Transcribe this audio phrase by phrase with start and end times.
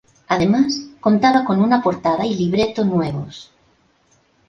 [0.27, 3.51] Además contaba con una portada y libreto nuevos.